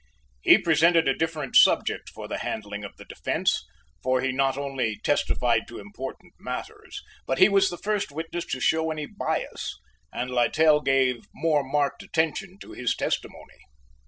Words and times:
He 0.41 0.57
presented 0.57 1.07
a 1.07 1.13
different 1.15 1.55
subject 1.55 2.09
for 2.09 2.27
the 2.27 2.39
handling 2.39 2.83
of 2.83 2.97
the 2.97 3.05
defence, 3.05 3.67
for 4.01 4.19
he 4.19 4.31
not 4.31 4.57
only 4.57 4.99
testified 5.03 5.67
to 5.67 5.77
important 5.77 6.33
matters, 6.39 7.03
but 7.27 7.37
he 7.37 7.47
was 7.47 7.69
the 7.69 7.77
first 7.77 8.11
witness 8.11 8.45
to 8.47 8.59
show 8.59 8.89
any 8.89 9.05
bias, 9.05 9.79
and 10.11 10.31
Littell 10.31 10.81
gave 10.81 11.27
more 11.35 11.63
marked 11.63 12.01
attention 12.01 12.57
to 12.61 12.71
his 12.71 12.95
testimony. 12.95 13.59